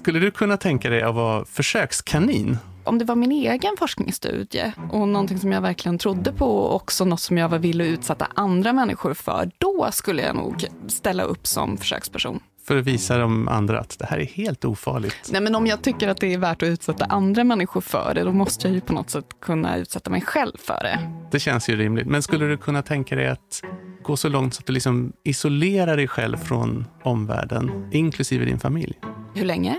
[0.00, 2.58] Skulle du kunna tänka dig att vara försökskanin?
[2.84, 7.04] Om det var min egen forskningsstudie och någonting som jag verkligen trodde på och också
[7.04, 11.22] något som jag var villig att utsätta andra människor för, då skulle jag nog ställa
[11.22, 12.40] upp som försöksperson.
[12.64, 15.30] För att visa de andra att det här är helt ofarligt.
[15.32, 18.22] Nej, men om jag tycker att det är värt att utsätta andra människor för det,
[18.24, 20.98] då måste jag ju på något sätt kunna utsätta mig själv för det.
[21.30, 22.06] Det känns ju rimligt.
[22.06, 23.62] Men skulle du kunna tänka dig att
[24.02, 28.98] gå så långt så att du liksom isolerar dig själv från omvärlden, inklusive din familj?
[29.34, 29.76] Hur länge?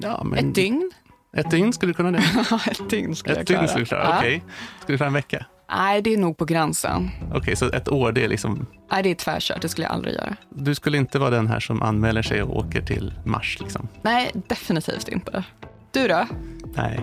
[0.00, 0.90] Ja, men Ett dygn?
[1.36, 2.22] Ett dygn skulle du kunna det?
[2.70, 3.68] Ett dygn skulle Ett jag dygn klara.
[3.68, 4.02] skulle du klara?
[4.04, 4.18] Ja.
[4.18, 4.44] Okej.
[4.82, 5.46] Skulle du klara en vecka?
[5.76, 7.10] Nej, det är nog på gränsen.
[7.34, 8.66] Okej, så ett år det är liksom...
[8.90, 9.62] Nej, det är tvärkört.
[9.62, 10.36] Det skulle jag aldrig göra.
[10.50, 13.88] Du skulle inte vara den här som anmäler sig och åker till Mars liksom?
[14.02, 15.44] Nej, definitivt inte.
[15.90, 16.26] Du då?
[16.74, 17.00] Nej.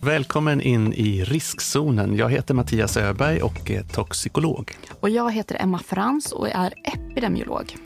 [0.00, 2.16] Välkommen in i riskzonen.
[2.16, 4.72] Jag heter Mattias Öberg och är toxikolog.
[5.00, 7.76] Och jag heter Emma Frans och är epidemiolog.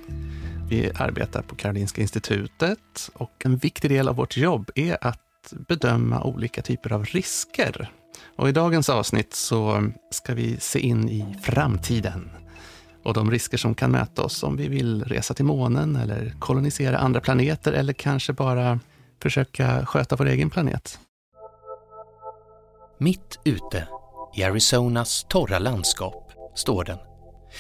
[0.69, 5.21] Vi arbetar på Karolinska institutet och en viktig del av vårt jobb är att
[5.69, 7.93] bedöma olika typer av risker.
[8.37, 12.31] Och i dagens avsnitt så ska vi se in i framtiden
[13.03, 16.99] och de risker som kan möta oss om vi vill resa till månen eller kolonisera
[16.99, 18.81] andra planeter eller kanske bara
[19.23, 20.99] försöka sköta vår egen planet.
[22.99, 23.89] Mitt ute
[24.37, 26.99] i Arizonas torra landskap står den.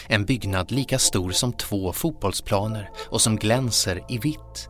[0.06, 4.68] En byggnad lika stor som två fotbollsplaner och som glänser i vitt.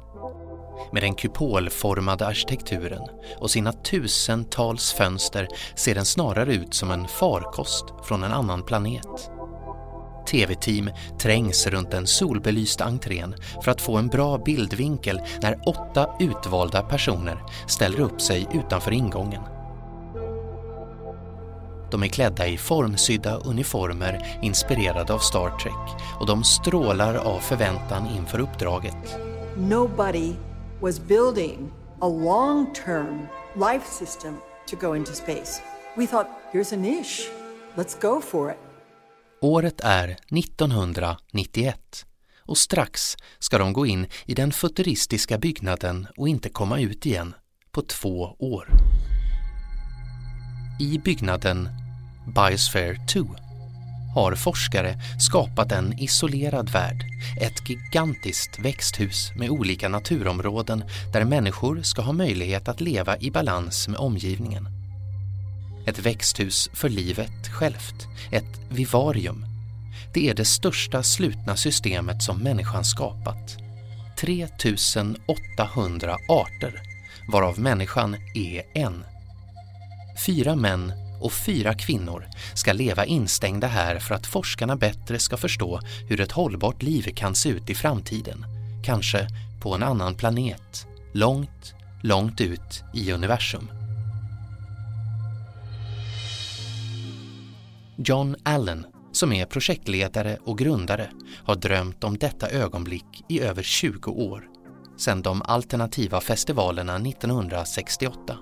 [0.92, 3.03] Med den kupolformade arkitekturen
[3.39, 9.31] och sina tusentals fönster ser den snarare ut som en farkost från en annan planet.
[10.27, 16.83] TV-team trängs runt den solbelysta entrén för att få en bra bildvinkel när åtta utvalda
[16.83, 19.42] personer ställer upp sig utanför ingången.
[21.91, 28.06] De är klädda i formsydda uniformer inspirerade av Star Trek och de strålar av förväntan
[28.17, 29.17] inför uppdraget.
[29.56, 30.33] Nobody
[30.81, 34.36] was building a long term life system
[34.67, 35.62] to go into space.
[35.97, 37.31] We thought, here's a niche,
[37.77, 38.59] let's go for it.
[39.41, 42.06] Året är 1991
[42.38, 47.34] och strax ska de gå in i den futuristiska byggnaden och inte komma ut igen
[47.71, 48.69] på två år.
[50.81, 51.69] I byggnaden
[52.34, 53.50] Biosphere 2
[54.15, 57.04] har forskare skapat en isolerad värld,
[57.41, 63.88] ett gigantiskt växthus med olika naturområden där människor ska ha möjlighet att leva i balans
[63.88, 64.69] med omgivningen.
[65.87, 69.44] Ett växthus för livet självt, ett vivarium.
[70.15, 73.56] Det är det största slutna systemet som människan skapat.
[74.21, 76.82] 3800 arter,
[77.28, 79.04] varav människan är en.
[80.27, 85.81] Fyra män och fyra kvinnor ska leva instängda här för att forskarna bättre ska förstå
[86.08, 88.44] hur ett hållbart liv kan se ut i framtiden.
[88.84, 89.28] Kanske
[89.62, 93.70] på en annan planet, långt, långt ut i universum.
[97.97, 101.10] John Allen, som är projektledare och grundare,
[101.44, 104.44] har drömt om detta ögonblick i över 20 år,
[104.98, 108.36] sedan de alternativa festivalerna 1968.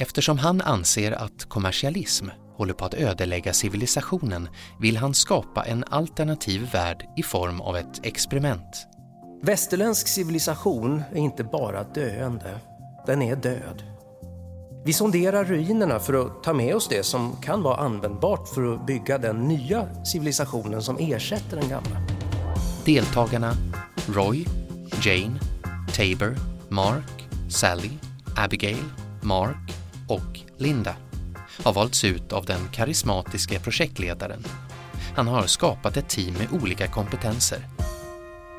[0.00, 4.48] Eftersom han anser att kommersialism håller på att ödelägga civilisationen
[4.80, 8.86] vill han skapa en alternativ värld i form av ett experiment.
[9.42, 12.60] Västerländsk civilisation är inte bara döende,
[13.06, 13.82] den är död.
[14.84, 18.86] Vi sonderar ruinerna för att ta med oss det som kan vara användbart för att
[18.86, 22.02] bygga den nya civilisationen som ersätter den gamla.
[22.84, 23.52] Deltagarna
[24.06, 24.44] Roy,
[25.02, 25.40] Jane,
[25.92, 26.36] Tabor,
[26.68, 27.90] Mark, Sally,
[28.36, 28.84] Abigail,
[29.22, 29.79] Mark
[30.10, 30.96] och Linda
[31.64, 34.44] har valts ut av den karismatiska projektledaren.
[35.16, 37.68] Han har skapat ett team med olika kompetenser.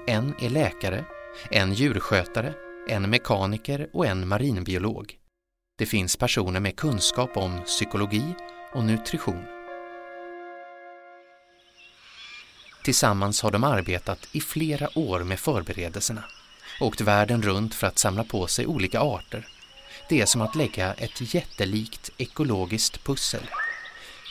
[0.07, 1.06] En är läkare,
[1.51, 2.53] en djurskötare,
[2.90, 5.17] en mekaniker och en marinbiolog.
[5.78, 8.35] Det finns personer med kunskap om psykologi
[8.73, 9.44] och nutrition.
[12.84, 16.23] Tillsammans har de arbetat i flera år med förberedelserna,
[16.81, 19.47] åkt världen runt för att samla på sig olika arter.
[20.11, 23.43] Det är som att lägga ett jättelikt ekologiskt pussel.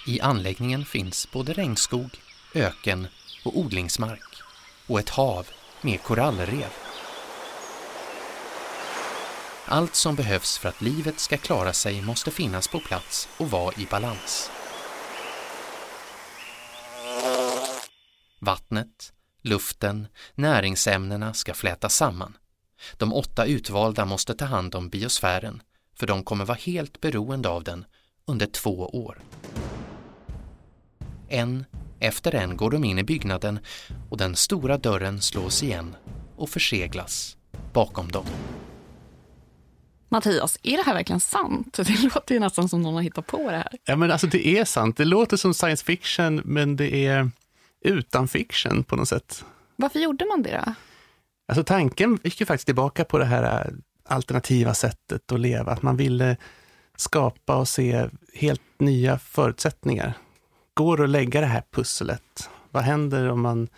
[0.06, 2.10] I anläggningen finns både regnskog,
[2.54, 3.06] öken
[3.44, 4.42] och odlingsmark
[4.86, 5.48] och ett hav
[5.80, 6.68] med korallrev.
[9.64, 13.74] Allt som behövs för att livet ska klara sig måste finnas på plats och vara
[13.76, 14.50] i balans.
[18.38, 19.12] Vattnet,
[19.42, 22.36] luften, näringsämnena ska flätas samman.
[22.96, 25.62] De åtta utvalda måste ta hand om biosfären,
[26.00, 27.84] för de kommer vara helt beroende av den
[28.26, 29.18] under två år.
[31.28, 31.64] En
[31.98, 33.58] efter en går de in i byggnaden
[34.10, 35.96] och den stora dörren slås igen
[36.36, 37.36] och förseglas
[37.72, 38.24] bakom dem.
[40.08, 41.76] Mattias, är det här verkligen sant?
[41.76, 43.78] Det låter ju nästan som någon har hittat på det här.
[43.84, 44.96] Ja, men alltså det är sant.
[44.96, 47.30] Det låter som science fiction, men det är
[47.84, 49.44] utan fiction på något sätt.
[49.76, 50.74] Varför gjorde man det då?
[51.48, 53.72] Alltså tanken gick ju faktiskt tillbaka på det här
[54.10, 56.36] alternativa sättet att leva, att man ville
[56.96, 60.14] skapa och se helt nya förutsättningar.
[60.74, 62.50] Går det att lägga det här pusslet?
[62.70, 63.68] Vad händer om man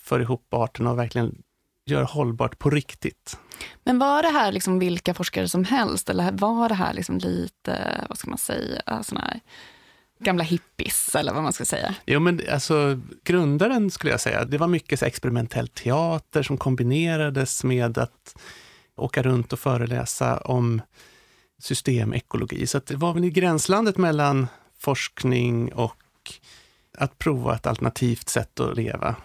[0.00, 1.42] för ihop arterna och verkligen
[1.86, 3.38] gör hållbart på riktigt?
[3.84, 8.04] Men var det här liksom vilka forskare som helst eller var det här liksom lite,
[8.08, 9.40] vad ska man säga, såna här
[10.18, 11.94] gamla hippies eller vad man ska säga?
[12.06, 17.98] Jo, men alltså grundaren skulle jag säga, det var mycket experimentell teater som kombinerades med
[17.98, 18.38] att
[18.98, 20.82] åka runt och föreläsa om
[21.58, 22.66] systemekologi.
[22.66, 24.46] Så det var väl i gränslandet mellan
[24.78, 26.02] forskning och
[26.98, 29.16] att prova ett alternativt sätt att leva.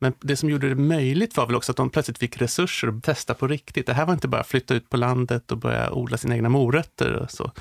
[0.00, 3.04] Men det som gjorde det möjligt var väl också att de plötsligt fick resurser att
[3.04, 3.86] testa på riktigt.
[3.86, 6.48] Det här var inte bara att flytta ut på landet och börja odla sina egna
[6.48, 7.52] morötter och så.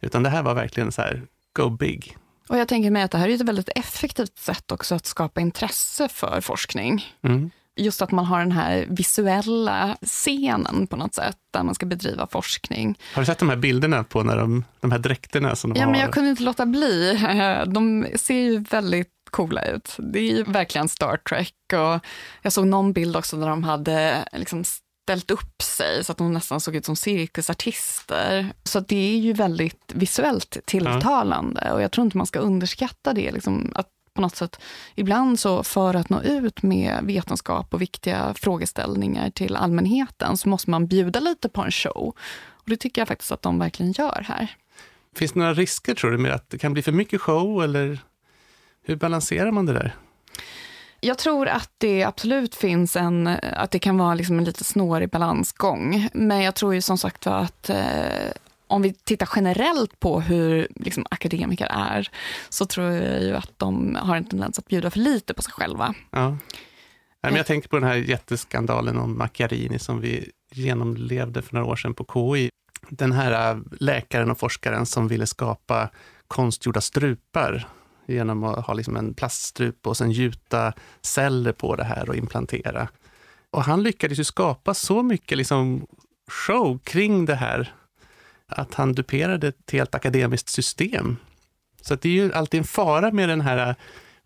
[0.00, 1.22] Utan det här var verkligen så här,
[1.52, 2.16] go big.
[2.48, 5.40] Och jag tänker mig att det här är ett väldigt effektivt sätt också att skapa
[5.40, 7.04] intresse för forskning.
[7.22, 7.50] Mm.
[7.76, 12.26] Just att man har den här visuella scenen på något sätt, där man ska bedriva
[12.26, 12.98] forskning.
[13.14, 15.84] Har du sett de här bilderna på när de, de här dräkterna som de Ja,
[15.86, 15.92] har?
[15.92, 17.18] men jag kunde inte låta bli.
[17.66, 19.96] De ser ju väldigt coola ut.
[19.98, 21.52] Det är ju verkligen Star Trek.
[21.72, 22.04] Och
[22.42, 24.64] jag såg någon bild också där de hade liksom
[25.04, 28.52] ställt upp sig så att de nästan såg ut som cirkusartister.
[28.64, 33.32] Så det är ju väldigt visuellt tilltalande och jag tror inte man ska underskatta det.
[33.32, 34.60] Liksom, att på något sätt,
[34.94, 40.70] ibland så för att nå ut med vetenskap och viktiga frågeställningar till allmänheten så måste
[40.70, 42.14] man bjuda lite på en show.
[42.48, 44.56] Och det tycker jag faktiskt att de verkligen gör här.
[45.16, 47.98] Finns det några risker tror du med att det kan bli för mycket show eller
[48.82, 49.94] hur balanserar man det där?
[51.00, 55.10] Jag tror att det absolut finns en, att det kan vara liksom en lite snårig
[55.10, 56.08] balansgång.
[56.12, 57.76] Men jag tror ju som sagt att eh,
[58.66, 62.10] om vi tittar generellt på hur liksom, akademiker är,
[62.48, 65.52] så tror jag ju att de har en tendens att bjuda för lite på sig
[65.52, 65.94] själva.
[66.10, 66.28] Ja.
[66.30, 71.66] Nej, men jag tänker på den här jätteskandalen om Macchiarini som vi genomlevde för några
[71.66, 72.50] år sedan på KI.
[72.88, 75.90] Den här äh, läkaren och forskaren som ville skapa
[76.28, 77.68] konstgjorda strupar
[78.06, 80.72] genom att ha liksom en plaststrupe och sen gjuta
[81.02, 82.88] celler på det här och implantera.
[83.50, 85.86] Och han lyckades ju skapa så mycket liksom
[86.30, 87.74] show kring det här
[88.48, 91.16] att han duperade ett helt akademiskt system.
[91.80, 93.74] Så det är ju alltid en fara med den här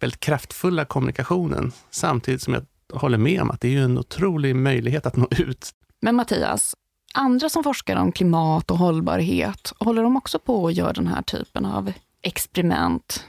[0.00, 4.56] väldigt kraftfulla kommunikationen, samtidigt som jag håller med om att det är ju en otrolig
[4.56, 5.70] möjlighet att nå ut.
[6.00, 6.74] Men Mattias,
[7.14, 11.22] andra som forskar om klimat och hållbarhet, håller de också på att göra den här
[11.22, 13.24] typen av experiment?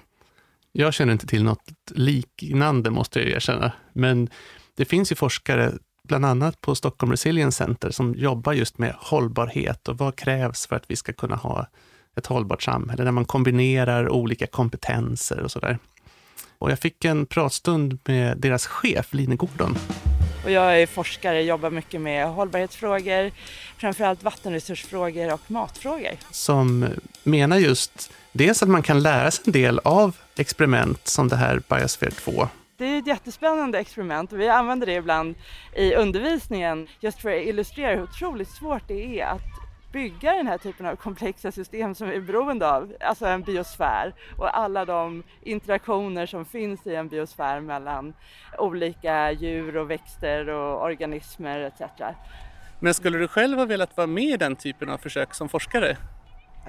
[0.71, 3.71] Jag känner inte till något liknande, måste jag erkänna.
[3.93, 4.29] Men
[4.75, 5.73] det finns ju forskare,
[6.07, 10.75] bland annat på Stockholm Resilience Center, som jobbar just med hållbarhet och vad krävs för
[10.75, 11.67] att vi ska kunna ha
[12.15, 15.77] ett hållbart samhälle, där man kombinerar olika kompetenser och sådär.
[16.57, 19.77] Och jag fick en pratstund med deras chef, Line Gordon.
[20.43, 23.31] Och jag är forskare, jobbar mycket med hållbarhetsfrågor,
[23.77, 26.11] framförallt vattenresursfrågor och matfrågor.
[26.31, 26.87] Som
[27.23, 31.61] menar just dels att man kan lära sig en del av experiment som det här
[31.69, 32.47] Biosphere 2.
[32.81, 35.35] Det är ett jättespännande experiment och vi använder det ibland
[35.75, 39.41] i undervisningen just för att illustrera hur otroligt svårt det är att
[39.91, 44.13] bygga den här typen av komplexa system som vi är beroende av, alltså en biosfär
[44.37, 48.13] och alla de interaktioner som finns i en biosfär mellan
[48.57, 51.81] olika djur och växter och organismer etc.
[52.79, 55.97] Men skulle du själv ha velat vara med i den typen av försök som forskare?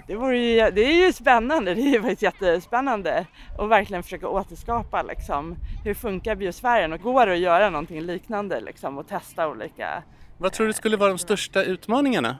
[0.06, 3.26] Det, vore ju, det är ju spännande, det är ju faktiskt jättespännande
[3.58, 8.60] att verkligen försöka återskapa liksom, hur funkar biosfären och går det att göra någonting liknande
[8.60, 10.02] liksom, och testa olika
[10.38, 12.36] Vad tror du skulle vara de största utmaningarna?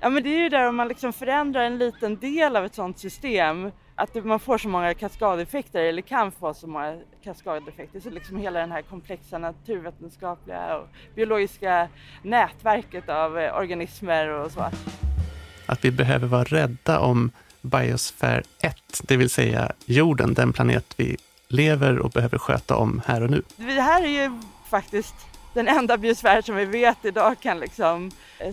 [0.00, 2.74] Ja men det är ju där om man liksom förändrar en liten del av ett
[2.74, 8.10] sådant system att man får så många kaskadeffekter eller kan få så många kaskadeffekter så
[8.10, 11.88] liksom hela den här komplexa naturvetenskapliga och biologiska
[12.22, 14.70] nätverket av organismer och så.
[15.66, 17.30] Att vi behöver vara rädda om
[17.62, 21.16] biosfär 1, det vill säga jorden, den planet vi
[21.48, 23.42] lever och behöver sköta om här och nu.
[23.56, 24.40] Det här är ju
[24.70, 25.14] faktiskt
[25.54, 28.10] den enda biosfär som vi vet idag kan liksom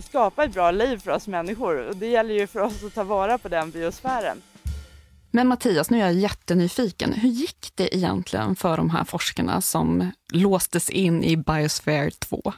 [0.08, 3.04] skapa ett bra liv för oss människor och det gäller ju för oss att ta
[3.04, 4.42] vara på den biosfären.
[5.30, 7.12] Men Mattias, nu är jag jättenyfiken.
[7.12, 12.52] Hur gick det egentligen för de här forskarna som låstes in i Biosphere 2?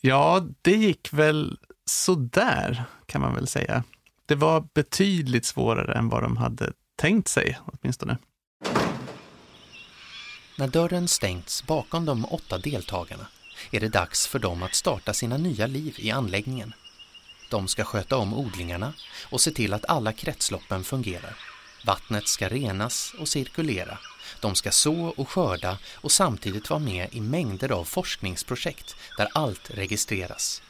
[0.00, 3.84] Ja, det gick väl sådär, kan man väl säga.
[4.26, 8.18] Det var betydligt svårare än vad de hade tänkt sig, åtminstone.
[10.58, 13.26] När dörren stängts bakom de åtta deltagarna
[13.70, 16.72] är det dags för dem att starta sina nya liv i anläggningen.
[17.50, 18.92] De ska sköta om odlingarna
[19.30, 21.36] och se till att alla kretsloppen fungerar.
[21.86, 23.98] Vattnet ska renas och cirkulera.
[24.40, 29.70] De ska så och skörda och samtidigt vara med i mängder av forskningsprojekt där allt
[29.70, 30.62] registreras.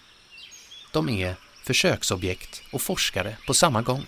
[0.93, 1.37] De är
[1.69, 4.07] försöksobjekt och forskare på samma gång.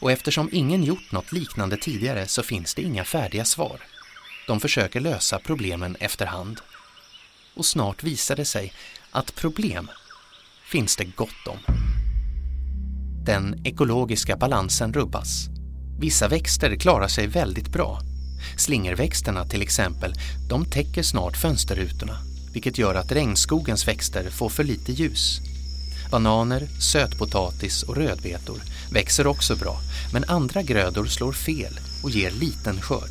[0.00, 3.80] Och eftersom ingen gjort något liknande tidigare så finns det inga färdiga svar.
[4.46, 6.60] De försöker lösa problemen efterhand.
[7.56, 8.72] Och snart visar det sig
[9.10, 9.90] att problem
[10.64, 11.58] finns det gott om.
[13.24, 15.46] Den ekologiska balansen rubbas.
[16.00, 18.00] Vissa växter klarar sig väldigt bra.
[18.56, 20.12] Slingerväxterna till exempel,
[20.48, 22.18] de täcker snart fönsterrutorna
[22.54, 25.40] vilket gör att regnskogens växter får för lite ljus.
[26.14, 29.80] Bananer, sötpotatis och rödbetor växer också bra
[30.12, 33.10] men andra grödor slår fel och ger liten skörd.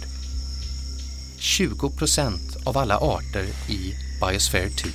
[1.38, 4.90] 20 procent av alla arter i Biosphere 2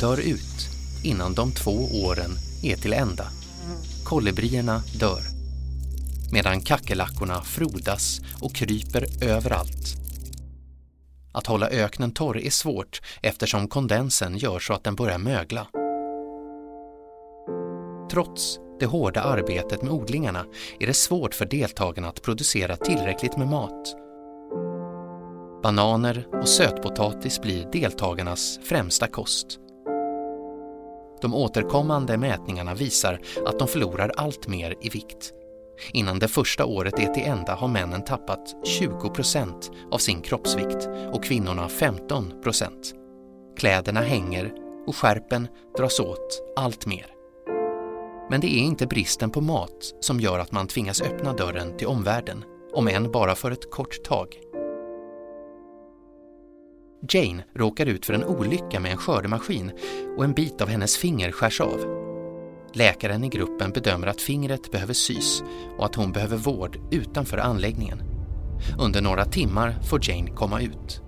[0.00, 0.68] dör ut
[1.04, 2.30] innan de två åren
[2.62, 3.26] är till ända.
[4.04, 5.22] Kolibrierna dör.
[6.32, 9.96] Medan kackerlackorna frodas och kryper överallt.
[11.32, 15.66] Att hålla öknen torr är svårt eftersom kondensen gör så att den börjar mögla.
[18.10, 20.44] Trots det hårda arbetet med odlingarna
[20.80, 23.96] är det svårt för deltagarna att producera tillräckligt med mat.
[25.62, 29.58] Bananer och sötpotatis blir deltagarnas främsta kost.
[31.22, 35.32] De återkommande mätningarna visar att de förlorar allt mer i vikt.
[35.92, 40.88] Innan det första året är till ända har männen tappat 20 procent av sin kroppsvikt
[41.12, 42.94] och kvinnorna 15 procent.
[43.58, 44.52] Kläderna hänger
[44.86, 47.15] och skärpen dras åt allt mer.
[48.30, 51.86] Men det är inte bristen på mat som gör att man tvingas öppna dörren till
[51.86, 54.28] omvärlden, om än bara för ett kort tag.
[57.08, 59.72] Jane råkar ut för en olycka med en skördemaskin
[60.16, 61.80] och en bit av hennes finger skärs av.
[62.72, 65.42] Läkaren i gruppen bedömer att fingret behöver sys
[65.78, 68.02] och att hon behöver vård utanför anläggningen.
[68.78, 71.00] Under några timmar får Jane komma ut.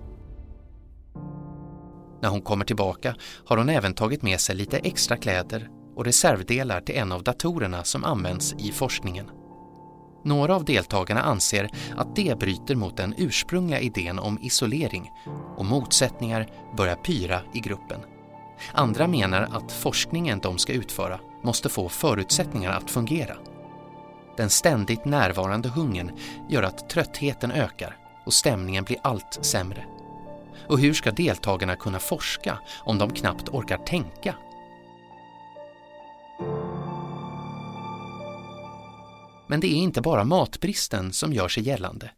[2.21, 6.81] När hon kommer tillbaka har hon även tagit med sig lite extra kläder och reservdelar
[6.81, 9.31] till en av datorerna som används i forskningen.
[10.23, 15.11] Några av deltagarna anser att det bryter mot den ursprungliga idén om isolering
[15.57, 17.99] och motsättningar börjar pyra i gruppen.
[18.73, 23.35] Andra menar att forskningen de ska utföra måste få förutsättningar att fungera.
[24.37, 26.11] Den ständigt närvarande hungern
[26.49, 29.85] gör att tröttheten ökar och stämningen blir allt sämre.
[30.67, 34.35] Och hur ska deltagarna kunna forska om de knappt orkar tänka
[39.47, 42.11] men det är inte bara matbristen som gör sig gällande.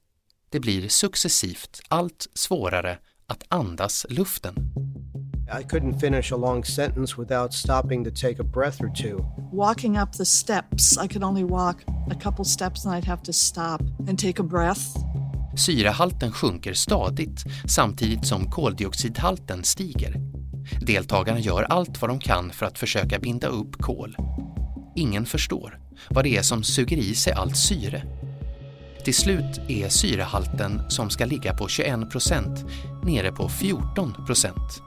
[0.49, 2.97] Det blir successivt allt svårare
[3.27, 4.55] att andas luften.
[5.61, 9.17] I couldn't finish a long sentence without stopping to take a breath or two.
[9.51, 11.75] Walking up the steps, I could only walk
[12.11, 14.81] a couple steps and I'd have to stop and take a breath.
[15.57, 20.30] Syrehalten sjunker stadigt samtidigt som koldioxidhalten stiger.
[20.81, 24.17] Deltagarna gör allt vad de kan för att försöka binda upp kol.
[24.95, 28.03] Ingen förstår vad det är som suger i sig allt syre.
[29.03, 32.65] Till slut är syrehalten som ska ligga på 21 procent
[33.03, 34.81] nere på 14 procent.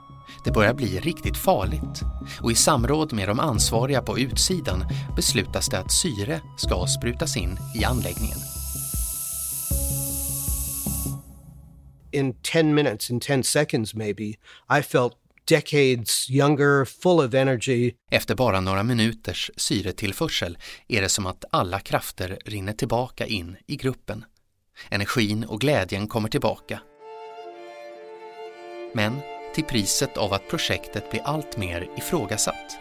[0.45, 2.01] Det börjar bli riktigt farligt
[2.41, 7.57] och i samråd med de ansvariga på utsidan beslutas det att syre ska sprutas in
[7.75, 8.37] i anläggningen.
[12.11, 14.23] In 10 minutes, in 10 seconds maybe,
[14.79, 15.13] I felt
[15.47, 17.93] decades younger, full of energy.
[18.11, 23.75] Efter bara några minuters syretillförsel är det som att alla krafter rinner tillbaka in i
[23.75, 24.25] gruppen.
[24.89, 26.79] Energin och glädjen kommer tillbaka.
[28.93, 29.19] Men
[29.55, 32.77] till priset av att projektet blir allt mer ifrågasatt.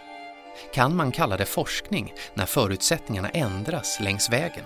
[0.74, 4.64] Kan man kalla det forskning när förutsättningarna ändras längs vägen?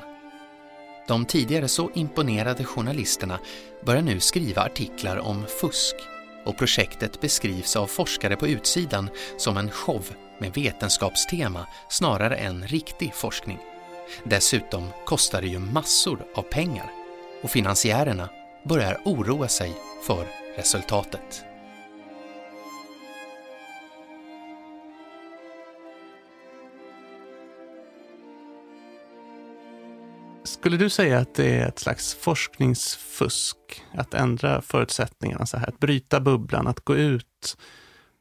[1.08, 3.38] De tidigare så imponerade journalisterna
[3.84, 5.96] börjar nu skriva artiklar om fusk
[6.44, 10.04] och projektet beskrivs av forskare på utsidan som en show
[10.38, 13.58] med vetenskapstema snarare än riktig forskning.
[14.24, 16.90] Dessutom kostar det ju massor av pengar
[17.42, 18.28] och finansiärerna
[18.64, 19.72] börjar oroa sig
[20.06, 20.26] för
[20.56, 21.47] resultatet.
[30.44, 33.56] Skulle du säga att det är ett slags forskningsfusk
[33.92, 35.68] att ändra förutsättningarna så här?
[35.68, 37.56] Att bryta bubblan, att gå ut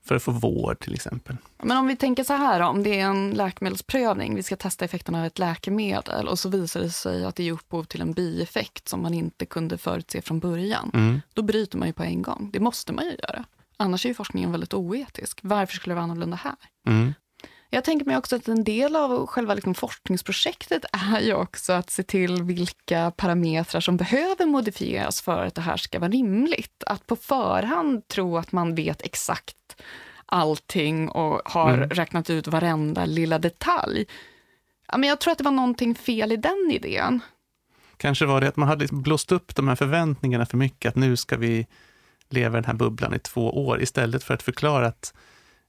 [0.06, 1.36] för att få vård till exempel?
[1.64, 5.16] Men om vi tänker så här, om det är en läkemedelsprövning, vi ska testa effekten
[5.16, 8.88] av ett läkemedel och så visar det sig att det ger upphov till en bieffekt
[8.88, 10.92] som man inte kunde förutse från början.
[10.94, 11.22] Mm.
[11.34, 12.50] Då bryter man ju på en gång.
[12.54, 13.46] Det måste man ju göra.
[13.78, 15.40] Annars är ju forskningen väldigt oetisk.
[15.44, 16.56] Varför skulle det vara annorlunda här?
[16.88, 17.14] Mm.
[17.70, 21.90] Jag tänker mig också att en del av själva liksom forskningsprojektet är ju också att
[21.90, 26.84] se till vilka parametrar som behöver modifieras för att det här ska vara rimligt.
[26.86, 29.56] Att på förhand tro att man vet exakt
[30.26, 31.90] allting och har mm.
[31.90, 34.06] räknat ut varenda lilla detalj.
[34.88, 37.20] Ja, men jag tror att det var någonting fel i den idén.
[37.98, 40.96] Kanske var det att man hade liksom blåst upp de här förväntningarna för mycket, att
[40.96, 41.68] nu ska vi
[42.30, 45.14] leva i den här bubblan i två år, istället för att förklara att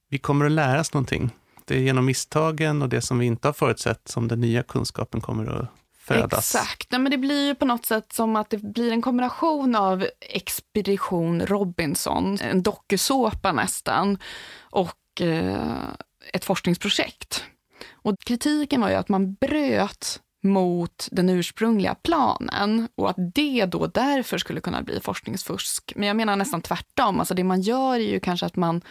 [0.08, 1.30] vi kommer att lära oss någonting.
[1.68, 5.20] Det är genom misstagen och det som vi inte har förutsett som den nya kunskapen
[5.20, 6.54] kommer att födas.
[6.54, 6.90] Exakt.
[6.90, 10.06] Nej, men det blir ju på något sätt som att det blir en kombination av
[10.20, 14.18] Expedition Robinson, en dokusåpa nästan,
[14.60, 15.88] och eh,
[16.32, 17.44] ett forskningsprojekt.
[17.92, 23.86] Och kritiken var ju att man bröt mot den ursprungliga planen och att det då
[23.86, 25.92] därför skulle kunna bli forskningsfusk.
[25.96, 27.18] Men jag menar nästan tvärtom.
[27.18, 28.82] Alltså det man gör är ju kanske att man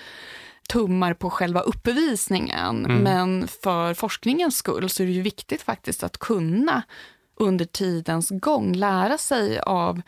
[0.67, 2.86] tummar på själva uppvisningen.
[2.86, 3.03] Mm.
[3.03, 6.83] Men för forskningens skull så är det ju viktigt faktiskt att kunna
[7.36, 10.01] under tidens gång lära sig av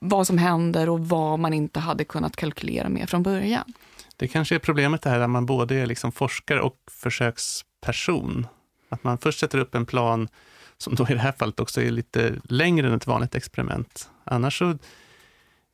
[0.00, 3.72] vad som händer och vad man inte hade kunnat kalkylera med från början.
[4.16, 8.46] Det kanske är problemet det här att man både är liksom forskare och försöksperson.
[8.88, 10.28] Att man först sätter upp en plan
[10.78, 14.10] som då i det här fallet också är lite längre än ett vanligt experiment.
[14.24, 14.78] Annars så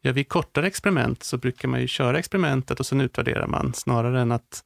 [0.02, 4.20] Gör vi kortare experiment så brukar man ju köra experimentet och sen utvärderar man, snarare
[4.20, 4.64] än att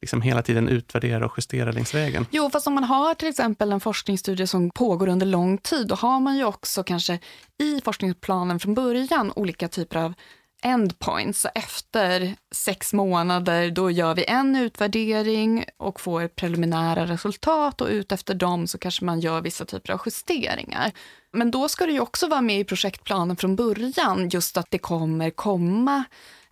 [0.00, 2.26] liksom hela tiden utvärdera och justera längs vägen.
[2.30, 5.94] Jo, fast om man har till exempel en forskningsstudie som pågår under lång tid, då
[5.94, 7.18] har man ju också kanske
[7.58, 10.14] i forskningsplanen från början olika typer av
[10.66, 11.46] endpoints.
[11.54, 18.34] Efter sex månader då gör vi en utvärdering och får preliminära resultat och ut efter
[18.34, 20.92] dem så kanske man gör vissa typer av justeringar.
[21.32, 24.78] Men då ska det ju också vara med i projektplanen från början, just att det
[24.78, 26.04] kommer komma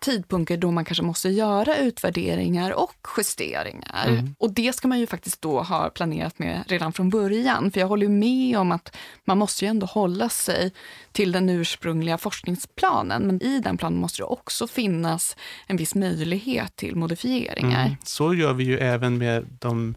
[0.05, 4.07] tidpunkter då man kanske måste göra utvärderingar och justeringar.
[4.07, 4.35] Mm.
[4.39, 7.71] Och det ska man ju faktiskt då ha planerat med redan från början.
[7.71, 10.73] För jag håller med om att man måste ju ändå hålla sig
[11.11, 13.27] till den ursprungliga forskningsplanen.
[13.27, 15.35] Men i den planen måste det också finnas
[15.67, 17.85] en viss möjlighet till modifieringar.
[17.85, 17.95] Mm.
[18.03, 19.95] Så gör vi ju även med de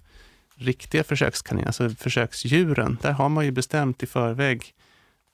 [0.54, 2.98] riktiga försökskaninerna, alltså försöksdjuren.
[3.02, 4.74] Där har man ju bestämt i förväg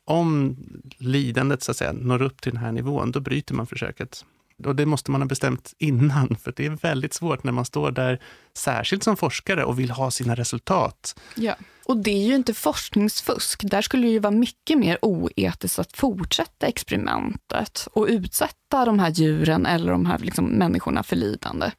[0.05, 0.57] om
[0.99, 4.25] lidandet så att säga, når upp till den här nivån, då bryter man försöket.
[4.65, 7.91] Och det måste man ha bestämt innan, för det är väldigt svårt när man står
[7.91, 8.21] där,
[8.55, 11.21] särskilt som forskare, och vill ha sina resultat.
[11.35, 13.61] Ja, och det är ju inte forskningsfusk.
[13.65, 19.11] Där skulle det ju vara mycket mer oetiskt att fortsätta experimentet och utsätta de här
[19.11, 21.71] djuren eller de här liksom människorna för lidande.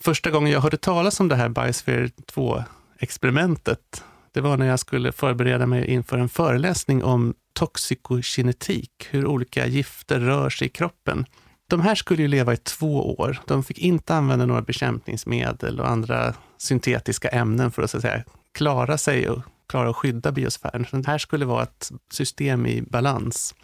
[0.00, 5.12] Första gången jag hörde talas om det här Biosphere 2-experimentet, det var när jag skulle
[5.12, 11.26] förbereda mig inför en föreläsning om toxikokinetik, hur olika gifter rör sig i kroppen.
[11.74, 13.38] De här skulle ju leva i två år.
[13.46, 18.24] De fick inte använda några bekämpningsmedel och andra syntetiska ämnen för att, så att säga,
[18.52, 20.86] klara sig och klara att skydda biosfären.
[20.90, 23.54] Så det här skulle vara ett system i balans.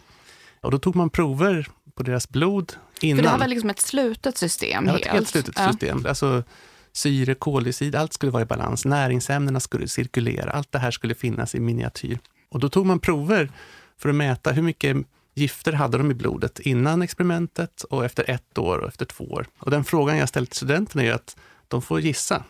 [0.61, 3.17] Och då tog man prover på deras blod innan.
[3.17, 4.87] För det här var liksom ett slutet system?
[4.87, 5.71] Ja, ett helt slutet ja.
[5.71, 6.05] system.
[6.07, 6.43] Alltså,
[6.91, 8.85] syre, koldioxid, allt skulle vara i balans.
[8.85, 10.51] Näringsämnena skulle cirkulera.
[10.51, 12.19] Allt det här skulle finnas i miniatyr.
[12.49, 13.51] Och då tog man prover
[13.97, 14.97] för att mäta hur mycket
[15.41, 19.45] gifter hade de i blodet innan experimentet och efter ett år och efter två år.
[19.59, 22.43] Och den frågan jag ställt till studenterna är att de får gissa.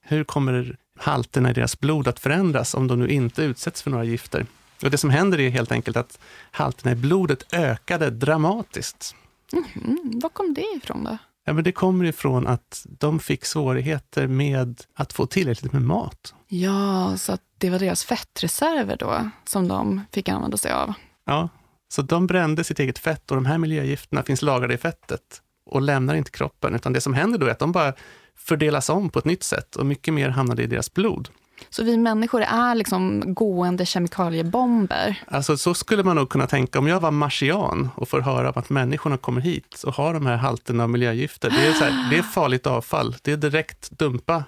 [0.00, 4.04] Hur kommer halterna i deras blod att förändras om de nu inte utsätts för några
[4.04, 4.46] gifter?
[4.82, 6.18] Och det som händer är helt enkelt att
[6.50, 9.14] halterna i blodet ökade dramatiskt.
[9.52, 11.18] Mm, var kom det ifrån då?
[11.44, 16.34] Ja, men det kommer ifrån att de fick svårigheter med att få tillräckligt med mat.
[16.48, 20.92] Ja, så att det var deras fettreserver då som de fick använda sig av?
[21.24, 21.48] Ja,
[21.88, 25.82] så de brände sitt eget fett och de här miljögifterna finns lagrade i fettet och
[25.82, 27.92] lämnar inte kroppen, utan det som händer då är att de bara
[28.36, 31.28] fördelas om på ett nytt sätt och mycket mer hamnade i deras blod.
[31.70, 35.22] Så vi människor är liksom gående kemikaliebomber?
[35.26, 36.78] Alltså så skulle man nog kunna tänka.
[36.78, 40.36] Om jag var marsian och får höra att människorna kommer hit och har de här
[40.36, 41.50] halterna av miljögifter.
[41.50, 43.16] Det är, så här, det är farligt avfall.
[43.22, 44.44] Det är direkt dumpa.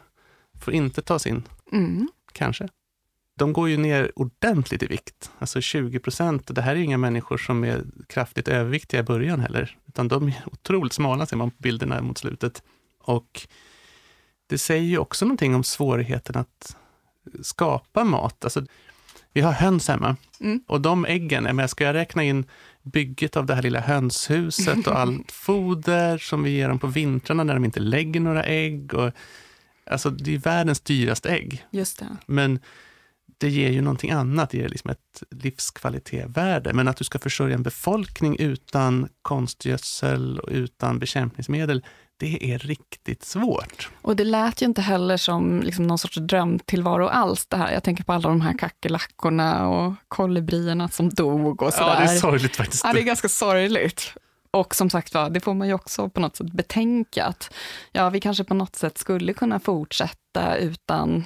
[0.61, 1.43] Får inte tas in.
[1.73, 2.09] Mm.
[2.33, 2.69] Kanske.
[3.41, 5.31] De går ju ner ordentligt i vikt.
[5.39, 6.55] Alltså 20 procent.
[6.55, 9.77] Det här är inga människor som är kraftigt överviktiga i början heller.
[9.89, 12.63] Utan de är otroligt smala ser man på bilderna mot slutet.
[12.99, 13.47] Och
[14.47, 16.77] det säger ju också någonting om svårigheten att
[17.43, 18.45] skapa mat.
[18.45, 18.65] Alltså,
[19.33, 20.65] vi har höns hemma mm.
[20.67, 22.45] och de äggen, jag ska jag räkna in
[22.83, 27.45] bygget av det här lilla hönshuset och allt foder som vi ger dem på vintrarna
[27.45, 28.95] när de inte lägger några ägg.
[28.95, 29.13] Och,
[29.87, 31.65] alltså, det är världens dyraste ägg.
[31.71, 32.17] Just det.
[32.27, 32.59] Men
[33.41, 36.73] det ger ju någonting annat, det ger liksom ett livskvalitetevärde.
[36.73, 41.85] Men att du ska försörja en befolkning utan konstgödsel och utan bekämpningsmedel,
[42.17, 43.91] det är riktigt svårt.
[44.03, 47.73] Och det lät ju inte heller som liksom någon sorts drömtillvaro alls det här.
[47.73, 51.95] Jag tänker på alla de här kackerlackorna och kolibrierna som dog och sådär.
[51.95, 52.85] Ja, det är sorgligt faktiskt.
[52.85, 54.15] Ja, det är ganska sorgligt.
[54.51, 57.55] Och som sagt var, det får man ju också på något sätt betänka att
[57.93, 61.25] ja, vi kanske på något sätt skulle kunna fortsätta utan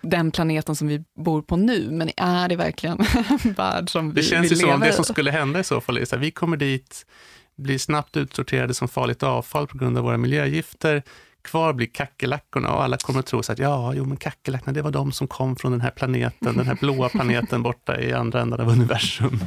[0.00, 2.98] den planeten som vi bor på nu, men är det verkligen
[3.44, 4.92] en värld som vi Det känns ju som det i?
[4.92, 7.06] som skulle hända i så fall är så här, vi kommer dit,
[7.56, 11.02] blir snabbt utsorterade som farligt avfall på grund av våra miljögifter.
[11.42, 14.82] Kvar blir kackerlackorna och alla kommer att tro så att ja, jo men kackerlackorna, det
[14.82, 18.40] var de som kom från den här planeten, den här blåa planeten borta i andra
[18.40, 19.40] änden av universum.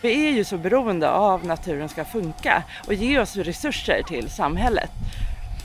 [0.00, 4.90] Vi är ju så beroende av naturen ska funka och ge oss resurser till samhället.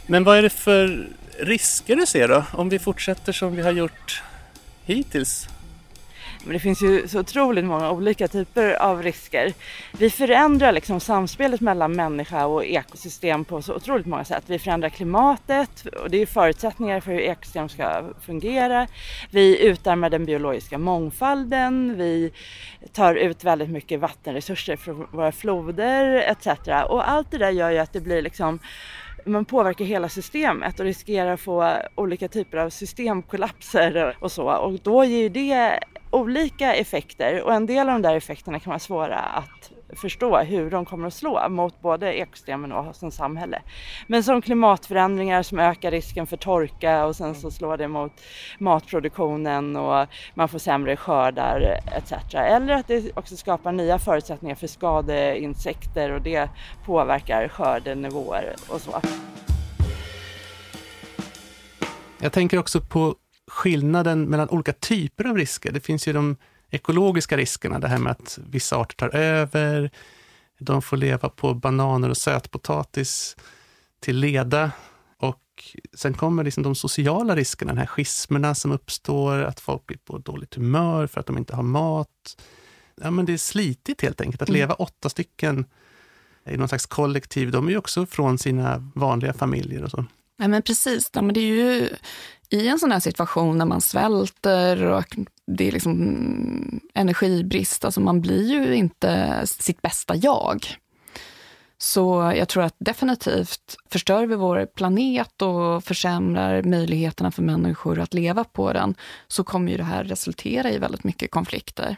[0.08, 1.08] Men vad är det för
[1.40, 4.24] risker du ser då, om vi fortsätter som vi har gjort
[4.86, 5.48] hittills?
[6.44, 9.54] Men det finns ju så otroligt många olika typer av risker.
[9.92, 14.44] Vi förändrar liksom samspelet mellan människa och ekosystem på så otroligt många sätt.
[14.48, 18.88] Vi förändrar klimatet och det är förutsättningar för hur ekosystem ska fungera.
[19.32, 21.98] Vi utarmar den biologiska mångfalden.
[21.98, 22.32] Vi
[22.92, 26.48] tar ut väldigt mycket vattenresurser från våra floder etc.
[26.88, 28.60] Och allt det där gör ju att det blir liksom
[29.26, 34.58] man påverkar hela systemet och riskerar att få olika typer av systemkollapser och så.
[34.58, 35.80] Och då ger ju det
[36.12, 40.70] olika effekter och en del av de där effekterna kan vara svåra att förstå hur
[40.70, 43.62] de kommer att slå mot både ekosystemen och som samhälle.
[44.08, 48.12] Men som klimatförändringar som ökar risken för torka och sen så slår det mot
[48.60, 52.14] matproduktionen och man får sämre skördar etc.
[52.34, 56.50] Eller att det också skapar nya förutsättningar för skadeinsekter och det
[56.86, 59.02] påverkar skördenivåer och så.
[62.20, 63.16] Jag tänker också på
[63.48, 65.72] skillnaden mellan olika typer av risker.
[65.72, 66.36] Det finns ju de
[66.74, 69.92] ekologiska riskerna, det här med att vissa arter tar över,
[70.60, 73.36] de får leva på bananer och sötpotatis
[74.00, 74.72] till leda.
[75.18, 79.98] Och sen kommer liksom de sociala riskerna, de här schismerna som uppstår, att folk blir
[79.98, 82.44] på dåligt humör för att de inte har mat.
[83.02, 84.42] Ja, men det är slitigt helt enkelt.
[84.42, 85.66] Att leva åtta stycken
[86.46, 90.06] i någon slags kollektiv, de är ju också från sina vanliga familjer och så.
[90.38, 91.10] Ja, men precis.
[91.14, 91.90] Ja, men det är ju
[92.54, 98.22] i en sån här situation när man svälter och det är liksom energibrist, alltså man
[98.22, 100.66] blir ju inte sitt bästa jag.
[101.78, 108.14] Så jag tror att definitivt förstör vi vår planet och försämrar möjligheterna för människor att
[108.14, 108.96] leva på den,
[109.28, 111.96] så kommer ju det här resultera i väldigt mycket konflikter.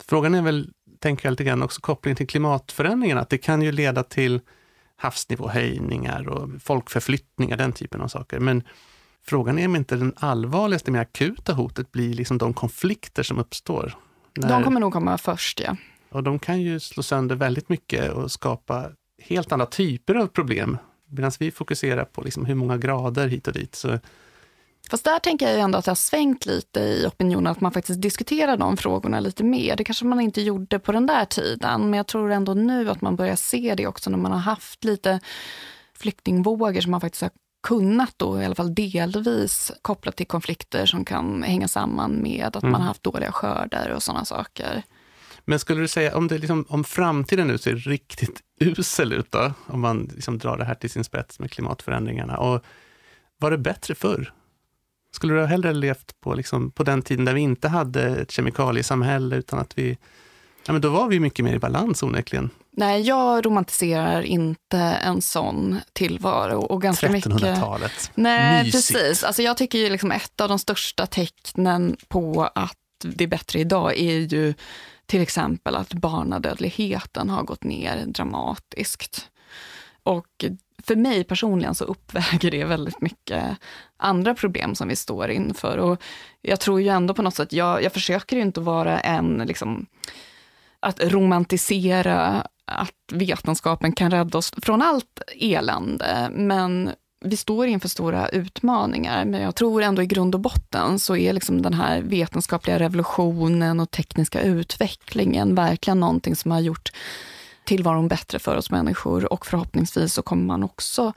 [0.00, 3.72] Frågan är väl, tänker jag lite grann, också kopplingen till klimatförändringarna, att det kan ju
[3.72, 4.40] leda till
[4.96, 8.40] havsnivåhöjningar och folkförflyttningar, den typen av saker.
[8.40, 8.62] Men
[9.26, 13.96] frågan är om inte den allvarligaste, mer akuta hotet blir liksom de konflikter som uppstår.
[14.36, 15.76] När, De kommer nog komma först, ja.
[16.10, 18.90] Och de kan ju slå sönder väldigt mycket och skapa
[19.22, 20.78] helt andra typer av problem.
[21.08, 23.74] Medan vi fokuserar på liksom hur många grader hit och dit.
[23.74, 23.98] Så
[24.90, 28.02] Fast där tänker jag ändå att det har svängt lite i opinionen, att man faktiskt
[28.02, 29.76] diskuterar de frågorna lite mer.
[29.76, 33.00] Det kanske man inte gjorde på den där tiden, men jag tror ändå nu att
[33.00, 35.20] man börjar se det också när man har haft lite
[35.94, 37.30] flyktingvågor som man faktiskt har
[37.64, 42.62] kunnat då, i alla fall delvis, kopplat till konflikter som kan hänga samman med att
[42.62, 42.72] Mm.
[42.72, 44.82] man har haft dåliga skördar och sådana saker.
[45.44, 49.52] Men skulle du säga, om, det liksom, om framtiden nu ser riktigt usel ut då,
[49.66, 52.64] om man liksom drar det här till sin spets med klimatförändringarna, och
[53.38, 54.32] var det bättre förr?
[55.12, 58.30] Skulle du ha hellre levt på, liksom, på den tiden där vi inte hade ett
[58.30, 59.98] kemikaliesamhälle, utan att vi...
[60.66, 62.50] Ja, men då var vi mycket mer i balans onekligen.
[62.76, 66.60] Nej, jag romantiserar inte en sån tillvaro.
[66.60, 67.32] Och ganska mycket...
[67.32, 68.10] 1300-talet.
[68.14, 68.92] Nej, Mysigt.
[68.92, 69.24] precis.
[69.24, 73.58] Alltså jag tycker ju liksom ett av de största tecknen på att det är bättre
[73.58, 74.54] idag är ju
[75.06, 79.30] till exempel att barnadödligheten har gått ner dramatiskt.
[80.02, 80.44] Och
[80.82, 83.44] för mig personligen så uppväger det väldigt mycket
[83.96, 85.78] andra problem som vi står inför.
[85.78, 86.02] Och
[86.42, 89.86] jag tror ju ändå på något sätt, jag, jag försöker ju inte vara en, liksom,
[90.80, 96.90] att romantisera att vetenskapen kan rädda oss från allt elände, men
[97.24, 101.32] vi står inför stora utmaningar, men jag tror ändå i grund och botten så är
[101.32, 106.92] liksom den här vetenskapliga revolutionen och tekniska utvecklingen verkligen någonting som har gjort
[107.64, 111.12] tillvaron bättre för oss människor och förhoppningsvis så kommer man också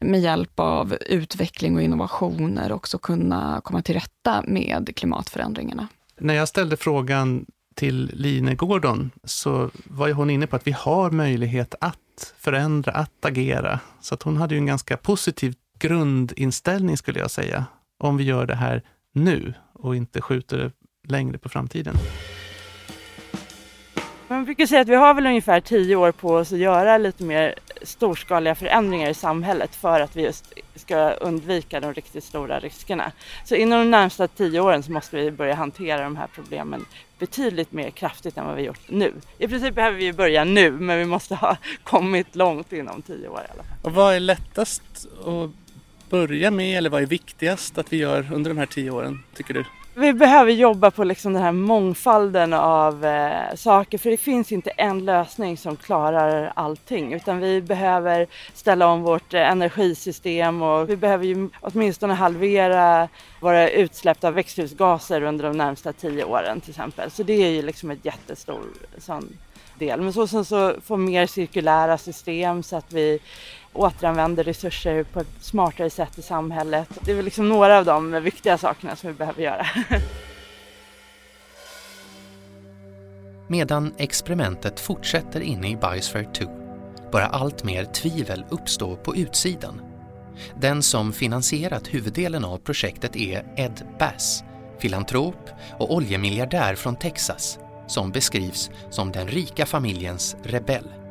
[0.00, 5.88] med hjälp av utveckling och innovationer också kunna komma till rätta med klimatförändringarna.
[6.18, 10.72] När jag ställde frågan till Line Gordon så var ju hon inne på att vi
[10.72, 13.80] har möjlighet att förändra, att agera.
[14.00, 17.64] Så att hon hade ju en ganska positiv grundinställning skulle jag säga,
[17.98, 18.82] om vi gör det här
[19.12, 19.54] nu.
[19.72, 20.72] och inte skjuter det
[21.08, 21.94] längre på framtiden.
[24.28, 27.24] Man brukar säga att vi har väl ungefär tio år på oss att göra lite
[27.24, 27.54] mer
[27.84, 33.12] storskaliga förändringar i samhället för att vi just ska undvika de riktigt stora riskerna.
[33.44, 36.86] Så inom de närmsta tio åren så måste vi börja hantera de här problemen
[37.18, 39.12] betydligt mer kraftigt än vad vi gjort nu.
[39.38, 43.40] I princip behöver vi börja nu men vi måste ha kommit långt inom tio år
[43.48, 43.76] i alla fall.
[43.82, 44.82] Och vad är lättast
[45.24, 45.50] att
[46.10, 49.54] börja med eller vad är viktigast att vi gör under de här tio åren tycker
[49.54, 49.64] du?
[49.96, 54.70] Vi behöver jobba på liksom den här mångfalden av eh, saker för det finns inte
[54.70, 60.96] en lösning som klarar allting utan vi behöver ställa om vårt eh, energisystem och vi
[60.96, 63.08] behöver ju åtminstone halvera
[63.40, 67.10] våra utsläpp av växthusgaser under de närmsta tio åren till exempel.
[67.10, 68.62] Så det är ju liksom ett jättestor
[68.98, 69.36] sån
[69.78, 70.00] del.
[70.00, 73.18] Men så sen så få mer cirkulära system så att vi
[73.74, 76.88] återanvänder resurser på ett smartare sätt i samhället.
[77.00, 79.66] Det är väl liksom några av de viktiga sakerna som vi behöver göra.
[83.48, 86.44] Medan experimentet fortsätter inne i Biosphere 2
[87.12, 89.80] börjar allt mer tvivel uppstå på utsidan.
[90.60, 94.44] Den som finansierat huvuddelen av projektet är Ed Bass,
[94.78, 101.03] filantrop och oljemiljardär från Texas som beskrivs som den rika familjens rebell.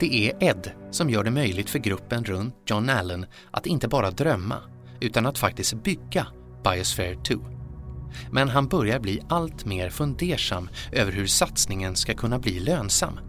[0.00, 4.10] Det är Ed som gör det möjligt för gruppen runt John Allen att inte bara
[4.10, 4.56] drömma
[5.00, 6.26] utan att faktiskt bygga
[6.64, 7.34] Biosphere 2.
[8.30, 13.20] Men han börjar bli allt mer fundersam över hur satsningen ska kunna bli lönsam.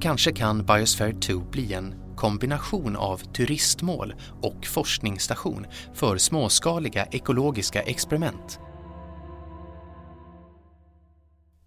[0.00, 8.58] Kanske kan Biosphere 2 bli en kombination av turistmål och forskningsstation för småskaliga ekologiska experiment.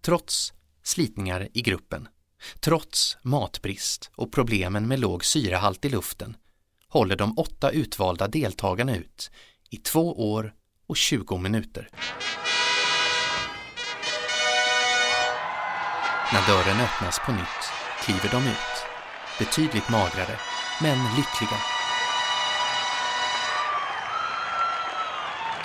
[0.02, 2.08] Trots slitningar i gruppen
[2.60, 6.36] Trots matbrist och problemen med låg syrehalt i luften
[6.88, 9.30] håller de åtta utvalda deltagarna ut
[9.70, 10.54] i två år
[10.86, 11.88] och 20 minuter.
[16.32, 17.64] När dörren öppnas på nytt
[18.04, 18.78] kliver de ut,
[19.38, 20.38] betydligt magrare
[20.82, 21.60] men lyckliga.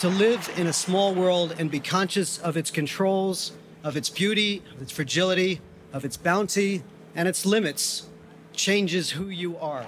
[0.02, 4.62] To live in a small world and be conscious of its controls, of its beauty,
[4.76, 5.60] of its fragility,
[5.94, 6.82] of its bounty
[7.16, 8.10] and its limits
[8.54, 9.86] changes who you are.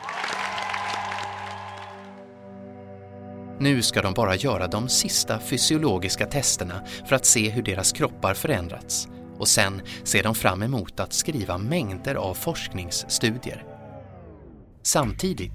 [3.60, 8.34] Nu ska de bara göra de sista fysiologiska testerna för att se hur deras kroppar
[8.34, 13.66] förändrats och sen ser de fram emot att skriva mängder av forskningsstudier.
[14.84, 15.52] Samtidigt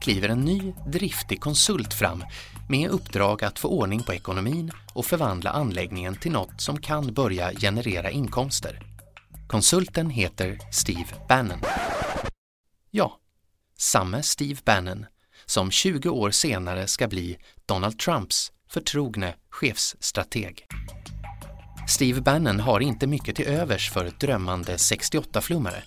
[0.00, 2.24] kliver en ny driftig konsult fram
[2.68, 7.52] med uppdrag att få ordning på ekonomin och förvandla anläggningen till något som kan börja
[7.52, 8.91] generera inkomster.
[9.46, 11.60] Konsulten heter Steve Bannon.
[12.90, 13.18] Ja,
[13.78, 15.06] samme Steve Bannon
[15.46, 20.66] som 20 år senare ska bli Donald Trumps förtrogne chefsstrateg.
[21.88, 25.82] Steve Bannon har inte mycket till övers för drömmande 68-flummare.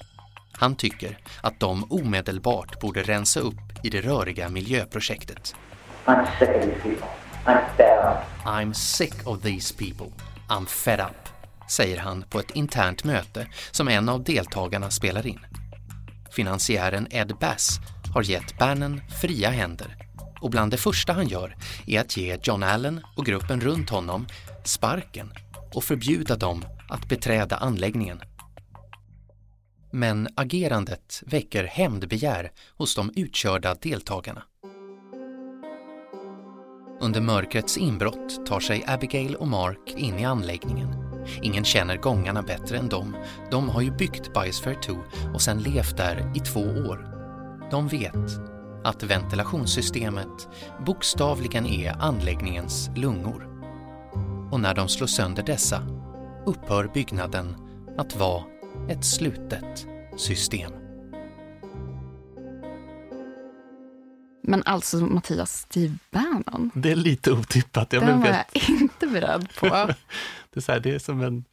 [0.51, 5.55] Han tycker att de omedelbart borde rensa upp i det röriga miljöprojektet.
[6.05, 7.07] I'm sick of these people.
[7.45, 8.45] I'm fed up.
[8.45, 10.11] I'm sick of these people.
[10.49, 11.24] I'm fed up
[11.69, 15.39] säger han på ett internt möte som en av deltagarna spelar in.
[16.31, 17.79] Finansiären Ed Bass
[18.13, 19.97] har gett Bannon fria händer
[20.41, 21.55] och bland det första han gör
[21.87, 24.27] är att ge John Allen och gruppen runt honom
[24.63, 25.33] sparken
[25.73, 28.21] och förbjuda dem att beträda anläggningen.
[29.91, 34.43] Men agerandet väcker hämndbegär hos de utkörda deltagarna.
[37.01, 41.04] Under mörkrets inbrott tar sig Abigail och Mark in i anläggningen
[41.41, 43.17] Ingen känner gångarna bättre än dem.
[43.51, 44.97] De har ju byggt Biosphere 2
[45.33, 47.11] och sen levt där i två år.
[47.71, 48.39] De vet
[48.83, 50.47] att ventilationssystemet
[50.85, 53.47] bokstavligen är anläggningens lungor.
[54.51, 55.81] Och när de slår sönder dessa
[56.45, 57.55] upphör byggnaden
[57.97, 58.43] att vara
[58.89, 60.71] ett slutet system.
[64.47, 66.71] Men alltså Mattias, Steve Bannon?
[66.73, 67.93] Det är lite otippat.
[67.93, 69.67] Jag Den var jag inte beredd på.
[70.55, 71.45] det, är så här, det är som en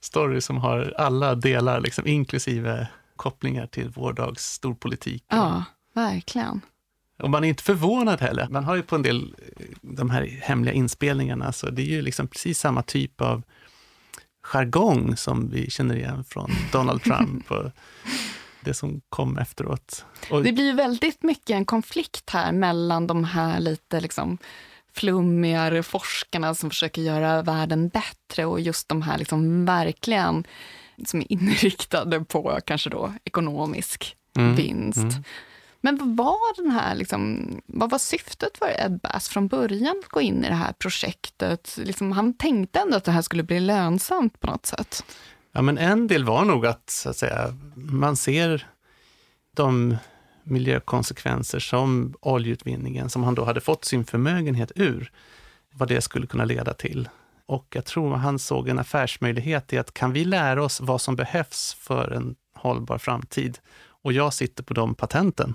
[0.00, 5.24] story som har alla delar, liksom, inklusive kopplingar till vår dags storpolitik.
[5.28, 6.60] Ja, verkligen.
[7.18, 8.48] Och man är inte förvånad heller.
[8.50, 9.34] Man har ju på en del
[9.82, 13.42] de här hemliga inspelningarna, så det är ju liksom precis samma typ av
[14.42, 17.50] jargong som vi känner igen från Donald Trump.
[17.50, 17.70] Och
[18.60, 20.04] det som kom efteråt.
[20.30, 20.42] Och...
[20.42, 24.38] Det blir väldigt mycket en konflikt här mellan de här lite liksom
[24.98, 30.44] flummigare forskarna som försöker göra världen bättre och just de här liksom verkligen
[31.06, 34.54] som är inriktade på kanske då ekonomisk mm.
[34.54, 34.98] vinst.
[34.98, 35.24] Mm.
[35.80, 40.10] Men vad var, den här, liksom, vad var syftet för Ed Bass från början att
[40.10, 41.78] gå in i det här projektet?
[41.78, 45.04] Liksom, han tänkte ändå att det här skulle bli lönsamt på något sätt.
[45.52, 48.66] Ja, men en del var nog att, så att säga, man ser
[49.56, 49.96] de
[50.50, 55.12] miljökonsekvenser som oljeutvinningen, som han då hade fått sin förmögenhet ur,
[55.74, 57.08] vad det skulle kunna leda till.
[57.46, 61.16] Och jag tror han såg en affärsmöjlighet i att kan vi lära oss vad som
[61.16, 63.58] behövs för en hållbar framtid
[64.02, 65.54] och jag sitter på de patenten,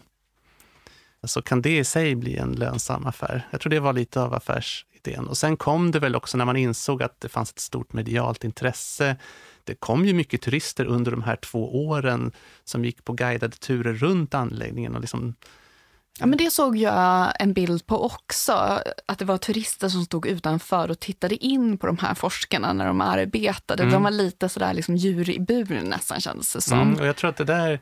[1.24, 3.48] så kan det i sig bli en lönsam affär.
[3.52, 5.28] Jag tror det var lite av affärsidén.
[5.28, 8.44] Och sen kom det väl också när man insåg att det fanns ett stort medialt
[8.44, 9.16] intresse.
[9.64, 12.32] Det kom ju mycket turister under de här två åren
[12.64, 15.36] som gick på guidade turer runt anläggningen och liksom
[16.20, 20.26] Ja, men det såg jag en bild på också, att det var turister som stod
[20.26, 23.84] utanför och tittade in på de här forskarna när de arbetade.
[23.84, 23.94] Mm.
[23.94, 26.80] De var lite sådär liksom djur i bur nästan kändes det som.
[26.80, 27.80] Mm, och jag tror att det där,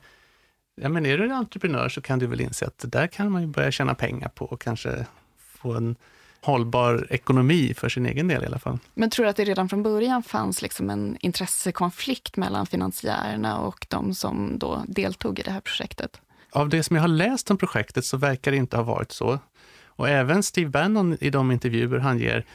[0.82, 3.32] ja men är du en entreprenör så kan du väl inse att det där kan
[3.32, 5.06] man ju börja tjäna pengar på och kanske
[5.38, 5.96] få en
[6.42, 8.80] hållbar ekonomi för sin egen del i alla fall.
[8.94, 13.86] Men tror du att det redan från början fanns liksom en intressekonflikt mellan finansiärerna och
[13.90, 16.22] de som då deltog i det här projektet?
[16.52, 19.40] av det som jag har läst om projektet så verkar det inte ha varit så.
[19.86, 22.46] Och även Steve Bannon i de intervjuer han ger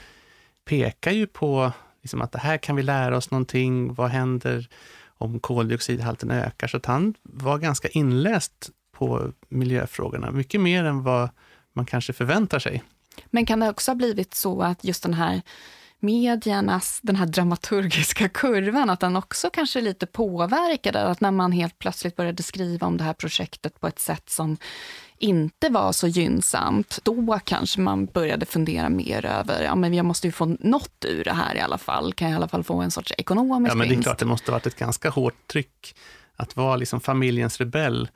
[0.65, 1.73] pekar ju på
[2.03, 3.95] liksom att det här kan vi lära oss någonting.
[3.95, 4.69] Vad händer
[5.19, 6.67] om koldioxidhalten ökar?
[6.67, 11.29] Så att han var ganska inläst på miljöfrågorna, mycket mer än vad
[11.73, 12.83] man kanske förväntar sig.
[13.27, 15.43] Men kan det också ha blivit så att just den här
[16.01, 21.03] mediernas, den här dramaturgiska kurvan, att den också kanske lite påverkade.
[21.03, 24.57] Att när man helt plötsligt började skriva om det här projektet på ett sätt som
[25.19, 30.27] inte var så gynnsamt, då kanske man började fundera mer över, ja men jag måste
[30.27, 32.13] ju få något ur det här i alla fall.
[32.13, 34.27] Kan jag i alla fall få en sorts ekonomisk Ja, men det är klart, det
[34.27, 35.97] måste ha varit ett ganska hårt tryck
[36.37, 38.09] att vara liksom familjens rebell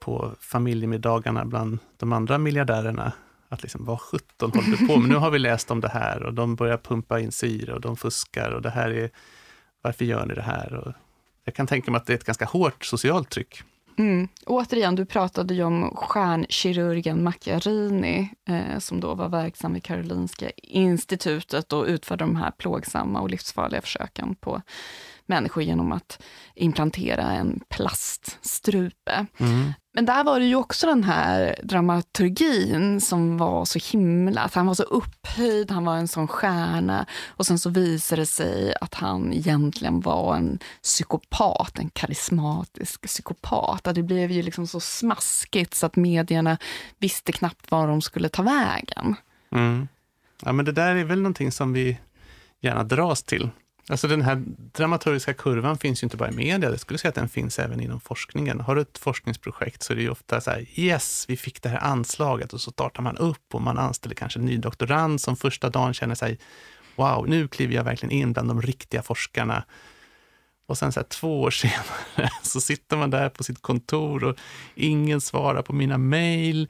[0.00, 3.12] på familjemiddagarna bland de andra miljardärerna
[3.48, 5.08] att liksom, vad sjutton håller du på med?
[5.08, 7.96] Nu har vi läst om det här och de börjar pumpa in syre och de
[7.96, 9.10] fuskar och det här är,
[9.82, 10.74] varför gör ni det här?
[10.74, 10.92] Och
[11.44, 13.62] jag kan tänka mig att det är ett ganska hårt socialt tryck.
[13.98, 14.28] Mm.
[14.46, 21.72] Återigen, du pratade ju om stjärnkirurgen Macchiarini, eh, som då var verksam vid Karolinska institutet
[21.72, 24.62] och utförde de här plågsamma och livsfarliga försöken på
[25.26, 26.22] människor genom att
[26.54, 29.26] implantera en plaststrupe.
[29.38, 29.72] Mm.
[29.98, 34.66] Men där var det ju också den här dramaturgin som var så himla, att han
[34.66, 38.94] var så upphöjd, han var en sån stjärna och sen så visade det sig att
[38.94, 43.86] han egentligen var en psykopat, en karismatisk psykopat.
[43.86, 46.58] Att det blev ju liksom så smaskigt så att medierna
[46.98, 49.16] visste knappt var de skulle ta vägen.
[49.52, 49.88] Mm.
[50.42, 51.98] Ja men det där är väl någonting som vi
[52.60, 53.50] gärna dras till.
[53.90, 57.14] Alltså den här dramaturgiska kurvan finns ju inte bara i media, jag skulle säga att
[57.14, 58.60] den finns även inom forskningen.
[58.60, 61.68] Har du ett forskningsprojekt så är det ju ofta så här, yes, vi fick det
[61.68, 65.36] här anslaget och så startar man upp och man anställer kanske en ny doktorand som
[65.36, 66.38] första dagen känner sig,
[66.96, 69.64] wow, nu kliver jag verkligen in bland de riktiga forskarna.
[70.66, 74.36] Och sen så här, två år senare så sitter man där på sitt kontor och
[74.74, 76.68] ingen svarar på mina mejl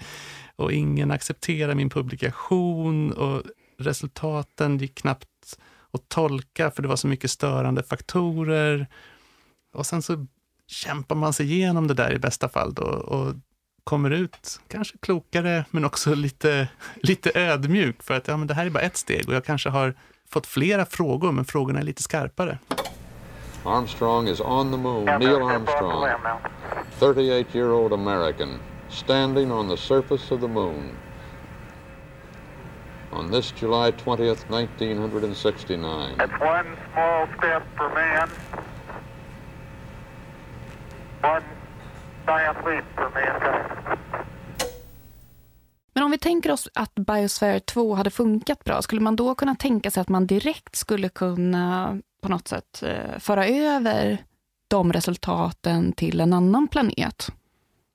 [0.56, 3.42] och ingen accepterar min publikation och
[3.78, 5.58] resultaten gick knappt
[5.92, 8.86] att tolka, för det var så mycket störande faktorer.
[9.74, 10.26] Och sen så
[10.66, 13.34] kämpar man sig igenom det där i bästa fall då, och
[13.84, 18.66] kommer ut kanske klokare, men också lite, lite ödmjuk för att ja, men det här
[18.66, 19.94] är bara ett steg och jag kanske har
[20.30, 22.58] fått flera frågor, men frågorna är lite skarpare.
[23.64, 25.04] Armstrong is on the moon.
[25.04, 26.04] Neil Armstrong,
[26.98, 28.48] 38-year-old American,
[28.90, 30.90] standing on the surface of the moon
[33.12, 36.14] on this July 20th, 1969.
[36.20, 38.28] It's one small step for man,
[41.22, 41.44] one
[42.26, 43.98] giant leap for mankind.
[45.94, 49.54] Men om vi tänker oss att Biosphere 2 hade funkat bra, skulle man då kunna
[49.54, 54.18] tänka sig att man direkt skulle kunna på något sätt eh, föra över
[54.68, 57.32] de resultaten till en annan planet?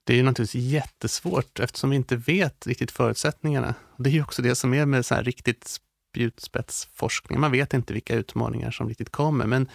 [0.04, 3.76] Det är naturligtvis jättesvårt eftersom vi inte vet riktigt förutsättningarna.
[3.98, 5.80] Det är ju också det som är med så här riktigt
[6.14, 7.40] spjutspetsforskning.
[7.40, 9.70] Man vet inte vilka utmaningar som riktigt kommer, men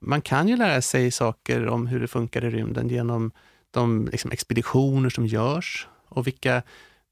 [0.00, 3.32] man kan ju lära sig saker om hur det funkar i rymden genom
[3.70, 6.62] de liksom, expeditioner som görs och vilka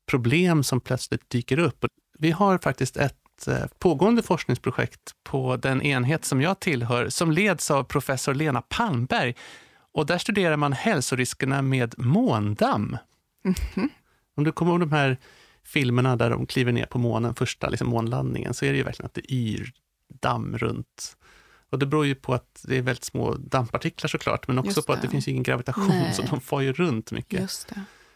[0.06, 1.84] problem som plötsligt dyker upp.
[2.18, 7.70] Vi har faktiskt ett eh, pågående forskningsprojekt på den enhet som jag tillhör, som leds
[7.70, 9.34] av professor Lena Palmberg,
[9.92, 12.96] och där studerar man hälsoriskerna med måndamm.
[13.44, 13.88] Mm -hmm.
[14.36, 15.18] Om du kommer ihåg de här
[15.64, 19.06] filmerna där de kliver ner på månen, första liksom månlandningen, så är det ju verkligen
[19.06, 19.72] att det yr
[20.08, 21.16] damm runt.
[21.70, 24.92] Och det beror ju på att det är väldigt små dammpartiklar såklart, men också på
[24.92, 26.14] att det finns ingen gravitation, Nej.
[26.14, 27.66] så de far ju runt mycket.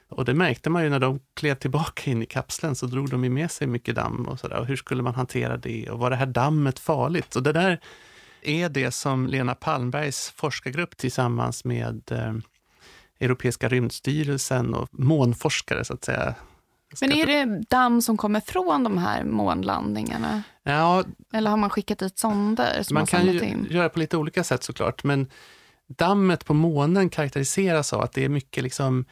[0.09, 3.24] Och det märkte man ju när de klev tillbaka in i kapseln så drog de
[3.24, 4.59] ju med sig mycket damm och sådär.
[4.59, 5.91] Och hur skulle man hantera det?
[5.91, 7.37] Och var det här dammet farligt?
[7.37, 7.81] Och det där
[8.49, 12.34] är det som Lena Palmbergs forskargrupp tillsammans med eh,
[13.20, 16.34] Europeiska rymdstyrelsen och månforskare så att säga.
[17.01, 20.42] Men är det damm som kommer från de här månlandningarna?
[20.62, 23.66] Ja, Eller har man skickat dit sonder som man kan ju in?
[23.70, 25.26] göra på lite olika sätt såklart, men
[25.86, 29.05] dammet på månen karaktäriseras av att det är mycket liksom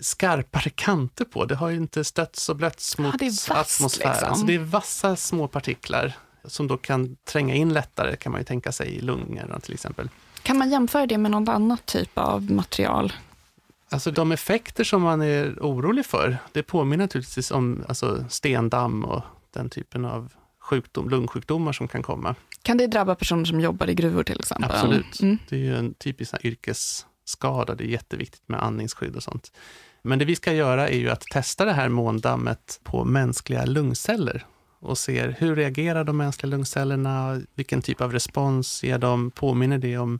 [0.00, 1.44] skarpare kanter på.
[1.44, 4.12] Det har ju inte stötts och blötts mot Ja, det vasst, atmosfären.
[4.18, 4.34] liksom.
[4.36, 6.12] Så det är vassa små partiklar
[6.46, 10.08] som då kan tränga in lättare, kan man ju tänka sig, i lungorna till exempel.
[10.42, 13.12] Kan man jämföra det med någon annat typ av material?
[13.90, 19.22] Alltså de effekter som man är orolig för, det påminner naturligtvis om alltså, stendamm och
[19.50, 22.34] den typen av sjukdom, lungsjukdomar som kan komma.
[22.62, 24.70] Kan det drabba personer som jobbar i gruvor till exempel?
[24.70, 25.20] Absolut.
[25.20, 25.38] Mm.
[25.48, 27.74] Det är ju en typisk yrkesskada.
[27.74, 29.52] Det är jätteviktigt med andningsskydd och sånt.
[30.02, 34.46] Men det vi ska göra är ju att testa det här måndammet på mänskliga lungceller
[34.84, 39.98] och ser hur reagerar de mänskliga lungcellerna, vilken typ av respons ger de, påminner det
[39.98, 40.18] om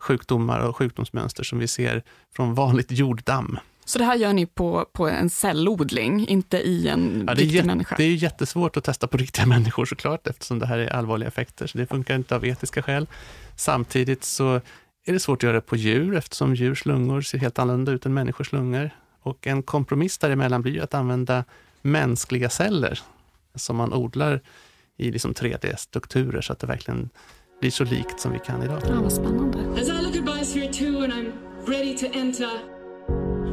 [0.00, 2.02] sjukdomar och sjukdomsmönster som vi ser
[2.36, 3.58] från vanligt jorddamm.
[3.84, 7.66] Så det här gör ni på, på en cellodling, inte i en Ja, riktig jätte,
[7.66, 7.94] människa?
[7.98, 11.66] det är jättesvårt att testa på riktiga människor såklart, eftersom det här är allvarliga effekter,
[11.66, 13.06] så det funkar inte av etiska skäl.
[13.56, 14.54] Samtidigt så
[15.06, 18.06] är det svårt att göra det på djur, eftersom djurs lungor ser helt annorlunda ut
[18.06, 18.90] än människors lungor.
[19.22, 21.44] Och en kompromiss däremellan blir ju att använda
[21.82, 23.00] mänskliga celler,
[23.56, 24.40] som man odlar
[24.96, 27.10] i liksom 3D-strukturer, så att det verkligen
[27.60, 28.82] blir så likt som vi kan idag.
[28.88, 29.80] Ja, vad spännande.
[29.80, 31.32] As I look at Biosphere 2 and I'm
[31.66, 32.50] ready to enter,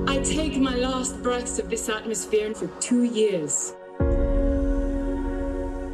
[0.08, 3.74] I take my last breaths of this atmosphere for two years.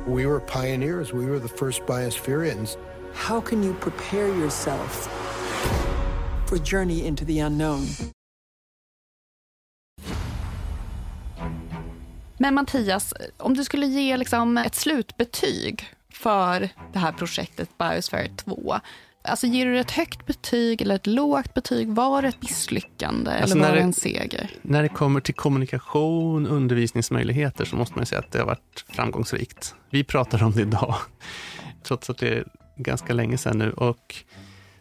[0.07, 1.13] We were pioneers.
[1.13, 2.77] We were the first biosphereans.
[3.13, 5.07] How can you prepare yourself
[6.45, 7.85] for a journey into the unknown?
[12.41, 18.75] Men Mattias, om du skulle ge liksom ett slutbetyg för det här projektet Biosphere 2,
[19.23, 21.89] alltså ger du det ett högt betyg eller ett lågt betyg?
[21.89, 24.49] Var det ett misslyckande Alltså, eller var det det- en seger?
[24.61, 29.75] När det kommer till kommunikation, undervisningsmöjligheter, så måste man säga att det har varit framgångsrikt.
[29.89, 30.95] Vi pratar om det idag,
[31.83, 32.45] trots att det är
[32.77, 33.71] ganska länge sedan nu.
[33.71, 34.15] Och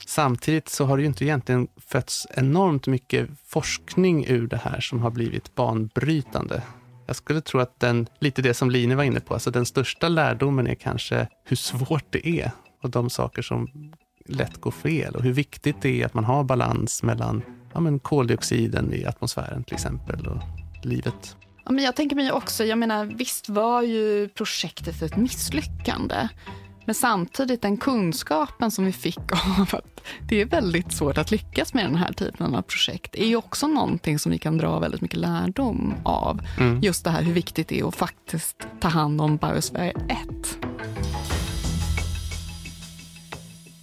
[0.07, 5.03] samtidigt så har det ju inte egentligen fötts enormt mycket forskning ur det här som
[5.03, 6.63] har blivit banbrytande.
[7.09, 10.09] Jag skulle tro att den, lite det som Line var inne på, alltså den största
[10.09, 12.51] lärdomen är kanske hur svårt det är
[12.83, 13.69] och de saker som
[14.27, 17.43] lätt går fel och hur viktigt det är att man har balans mellan
[17.75, 20.43] ja, men koldioxiden i atmosfären till exempel och
[20.83, 21.37] livet.
[21.65, 26.29] Ja, men jag tänker mig också, jag menar visst var ju projektet ett misslyckande.
[26.89, 31.75] Men samtidigt den kunskapen som vi fick av att det är väldigt svårt att lyckas
[31.75, 35.01] med den här typen av projekt är ju också någonting som vi kan dra väldigt
[35.01, 36.41] mycket lärdom av.
[36.59, 36.81] Mm.
[36.81, 40.59] Just det här hur viktigt det är att faktiskt ta hand om biosfär 1.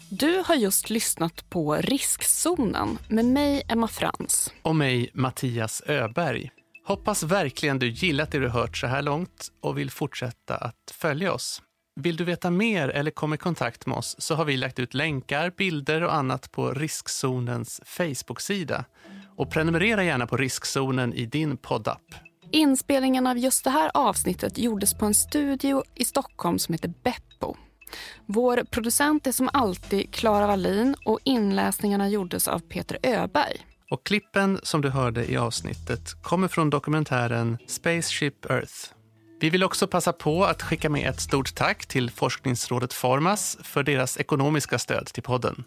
[0.09, 4.53] Du har just lyssnat på Riskzonen med mig, Emma Frans.
[4.61, 6.51] Och mig, Mattias Öberg.
[6.85, 11.33] Hoppas verkligen du gillat det du hört så här långt och vill fortsätta att följa
[11.33, 11.61] oss.
[12.01, 14.93] Vill du veta mer eller komma i kontakt med oss så har vi lagt ut
[14.93, 18.85] länkar, bilder och annat på Riskzonens Facebook-sida.
[19.35, 22.01] Och prenumerera gärna på Riskzonen i din poddapp.
[22.51, 27.55] Inspelningen av just det här avsnittet gjordes på en studio i Stockholm som heter Beppo.
[28.25, 33.65] Vår producent är som alltid Klara Wallin och inläsningarna gjordes av Peter Öberg.
[33.91, 38.94] Och klippen som du hörde i avsnittet kommer från dokumentären Spaceship Earth.
[39.39, 43.83] Vi vill också passa på att skicka med ett stort tack till forskningsrådet Formas för
[43.83, 45.63] deras ekonomiska stöd till podden.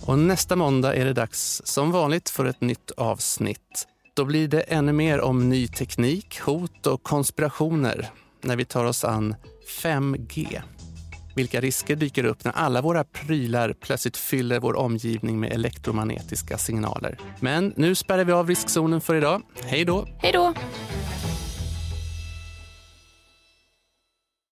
[0.00, 3.88] Och nästa måndag är det dags som vanligt för ett nytt avsnitt.
[4.14, 9.04] Då blir det ännu mer om ny teknik, hot och konspirationer när vi tar oss
[9.04, 9.34] an
[9.82, 10.62] 5G.
[11.34, 17.18] Vilka risker dyker upp när alla våra prylar plötsligt fyller vår omgivning med elektromagnetiska signaler?
[17.40, 19.42] Men nu spärrar vi av riskzonen för idag.
[19.64, 20.06] Hej då!
[20.18, 20.54] Hej då!